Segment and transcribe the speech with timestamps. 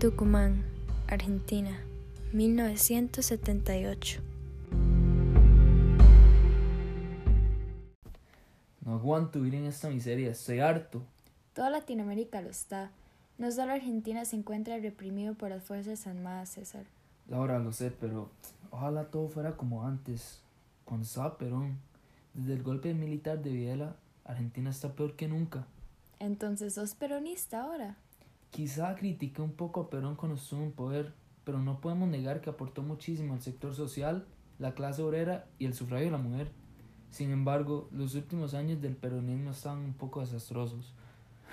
[0.00, 0.64] Tucumán,
[1.08, 1.78] Argentina,
[2.32, 4.22] 1978.
[8.80, 11.02] No aguanto vivir en esta miseria, estoy harto.
[11.52, 12.90] Toda Latinoamérica lo está.
[13.36, 16.86] No solo Argentina se encuentra reprimido por las Fuerzas Armadas, César.
[17.28, 18.30] Laura, lo sé, pero
[18.70, 20.40] ojalá todo fuera como antes,
[21.02, 21.76] estaba Perón.
[22.32, 25.66] Desde el golpe militar de Videla, Argentina está peor que nunca.
[26.20, 27.98] Entonces, ¿sos peronista ahora?
[28.50, 31.12] Quizá critiqué un poco a Perón cuando estuvo en poder,
[31.44, 34.26] pero no podemos negar que aportó muchísimo al sector social,
[34.58, 36.50] la clase obrera y el sufragio de la mujer.
[37.10, 40.92] Sin embargo, los últimos años del peronismo estaban un poco desastrosos.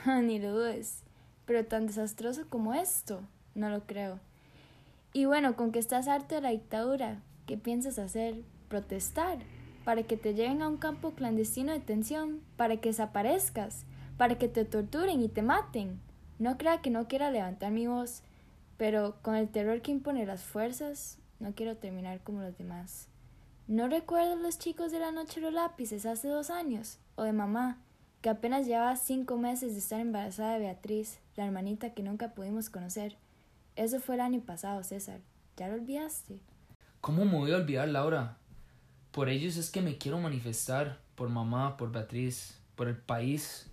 [0.06, 1.04] Ni lo dudes.
[1.46, 3.22] Pero tan desastroso como esto,
[3.56, 4.20] no lo creo.
[5.14, 8.42] Y bueno, con que estás harto de la dictadura, ¿qué piensas hacer?
[8.70, 9.40] ¿Protestar?
[9.86, 12.42] ¿Para que te lleven a un campo clandestino de detención?
[12.58, 13.86] ¿Para que desaparezcas?
[14.18, 16.00] ¿Para que te torturen y te maten?
[16.40, 18.22] No crea que no quiera levantar mi voz,
[18.78, 23.08] pero con el terror que impone las fuerzas, no quiero terminar como los demás.
[23.68, 27.00] ¿No recuerdas los chicos de la noche de los lápices hace dos años?
[27.16, 27.80] ¿O de mamá,
[28.22, 32.70] que apenas llevaba cinco meses de estar embarazada de Beatriz, la hermanita que nunca pudimos
[32.70, 33.18] conocer?
[33.76, 35.20] Eso fue el año pasado, César.
[35.58, 36.40] ¿Ya lo olvidaste?
[37.02, 38.38] ¿Cómo me voy a olvidar, Laura?
[39.12, 43.70] Por ellos es que me quiero manifestar, por mamá, por Beatriz, por el país.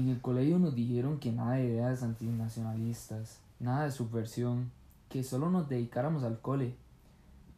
[0.00, 4.70] En el colegio nos dijeron que nada de ideas antinacionalistas, nada de subversión,
[5.10, 6.74] que solo nos dedicáramos al cole,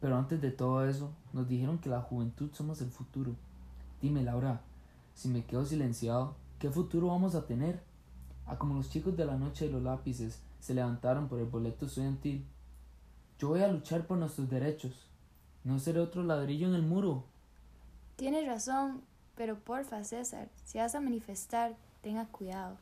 [0.01, 3.31] pero antes de todo eso, nos dijeron que la juventud somos el futuro.
[4.01, 4.59] Dime, Laura,
[5.15, 7.81] si me quedo silenciado, ¿qué futuro vamos a tener?
[8.45, 11.85] A como los chicos de la noche de los lápices se levantaron por el boleto
[11.85, 12.45] estudiantil.
[13.39, 15.07] Yo voy a luchar por nuestros derechos.
[15.63, 17.23] No seré otro ladrillo en el muro.
[18.17, 18.99] Tienes razón,
[19.37, 22.77] pero porfa, César, si vas a manifestar, tenga cuidado.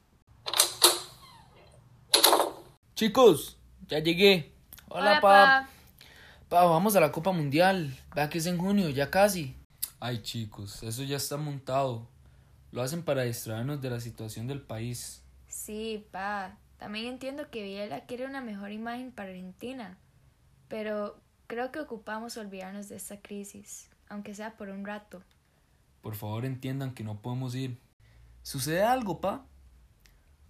[2.95, 4.53] Chicos, ya llegué.
[4.89, 5.69] Hola, Hola pa.
[6.49, 7.97] Pa, vamos a la Copa Mundial.
[8.13, 9.55] Vea que es en junio, ya casi.
[9.99, 12.09] Ay, chicos, eso ya está montado.
[12.71, 15.23] Lo hacen para distraernos de la situación del país.
[15.47, 16.57] Sí, pa.
[16.77, 19.97] También entiendo que Viela quiere una mejor imagen para Argentina.
[20.67, 25.21] Pero creo que ocupamos olvidarnos de esta crisis, aunque sea por un rato.
[26.01, 27.77] Por favor, entiendan que no podemos ir.
[28.43, 29.45] ¿Sucede algo, pa?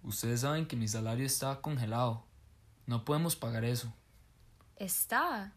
[0.02, 2.24] Ustedes saben que mi salario está congelado.
[2.86, 3.92] No podemos pagar eso.
[4.76, 5.52] Está.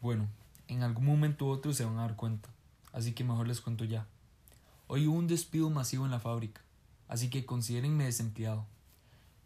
[0.00, 0.28] Bueno,
[0.68, 2.48] en algún momento u otro se van a dar cuenta,
[2.92, 4.06] así que mejor les cuento ya.
[4.86, 6.62] Hoy hubo un despido masivo en la fábrica,
[7.08, 8.66] así que considérenme desempleado.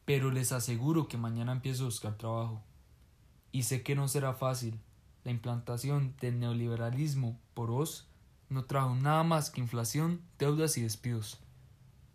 [0.05, 2.63] Pero les aseguro que mañana empiezo a buscar trabajo.
[3.53, 4.79] Y sé que no será fácil.
[5.25, 8.07] La implantación del neoliberalismo por vos
[8.49, 11.41] no trajo nada más que inflación, deudas y despidos.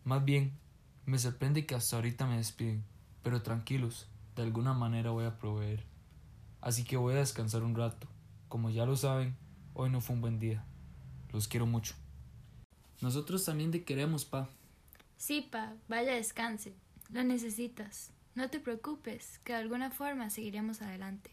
[0.03, 0.57] Más bien,
[1.05, 2.83] me sorprende que hasta ahorita me despiden,
[3.21, 5.83] pero tranquilos, de alguna manera voy a proveer.
[6.59, 8.07] Así que voy a descansar un rato.
[8.47, 9.35] Como ya lo saben,
[9.73, 10.63] hoy no fue un buen día.
[11.31, 11.95] Los quiero mucho.
[13.01, 14.49] Nosotros también te queremos, pa.
[15.17, 16.73] Sí, pa, vaya descanse.
[17.11, 18.11] Lo necesitas.
[18.33, 21.31] No te preocupes, que de alguna forma seguiremos adelante.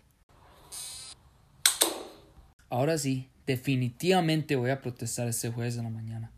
[2.70, 6.30] Ahora sí, definitivamente voy a protestar este jueves de la mañana.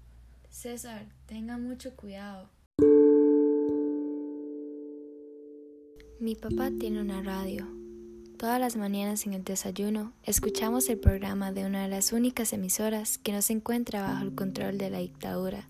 [0.51, 2.51] César, tenga mucho cuidado.
[6.19, 7.67] Mi papá tiene una radio.
[8.37, 13.17] Todas las mañanas en el desayuno escuchamos el programa de una de las únicas emisoras
[13.17, 15.69] que no se encuentra bajo el control de la dictadura.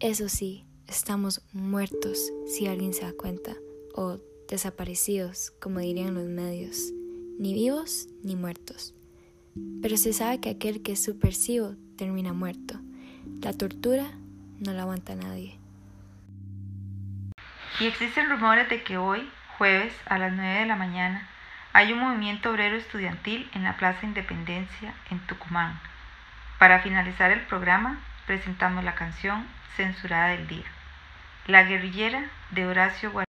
[0.00, 3.56] Eso sí, estamos muertos si alguien se da cuenta,
[3.94, 6.92] o desaparecidos, como dirían los medios,
[7.38, 8.92] ni vivos ni muertos.
[9.80, 12.80] Pero se sabe que aquel que es subversivo termina muerto.
[13.38, 14.04] La tortura
[14.58, 15.58] no la aguanta nadie.
[17.80, 21.28] Y existen rumores de que hoy, jueves, a las 9 de la mañana,
[21.72, 25.80] hay un movimiento obrero estudiantil en la Plaza Independencia, en Tucumán.
[26.58, 29.46] Para finalizar el programa, presentamos la canción
[29.76, 30.66] Censurada del Día.
[31.46, 33.24] La guerrillera de Horacio Guar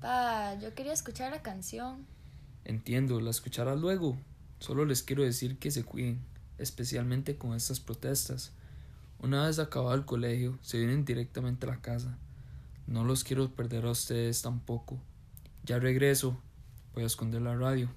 [0.00, 2.06] Pa, yo quería escuchar la canción.
[2.64, 4.18] Entiendo, la escucharás luego.
[4.58, 6.24] Solo les quiero decir que se cuiden,
[6.58, 8.52] especialmente con estas protestas.
[9.18, 12.18] Una vez acabado el colegio, se vienen directamente a la casa.
[12.86, 14.98] No los quiero perder a ustedes tampoco.
[15.64, 16.36] Ya regreso.
[16.94, 17.88] Voy a esconder la radio.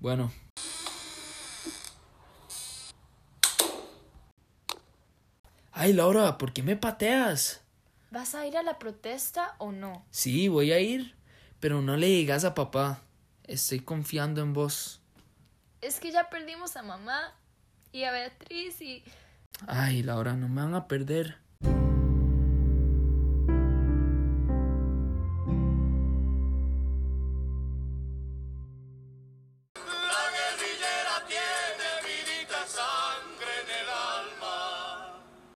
[0.00, 0.32] Bueno.
[5.72, 7.62] Ay, Laura, ¿por qué me pateas?
[8.10, 10.04] ¿Vas a ir a la protesta o no?
[10.10, 11.14] Sí, voy a ir,
[11.60, 13.02] pero no le digas a papá.
[13.44, 15.00] Estoy confiando en vos.
[15.80, 17.34] Es que ya perdimos a mamá
[17.92, 19.02] y a Beatriz y...
[19.66, 21.36] Ay, Laura, no me van a perder.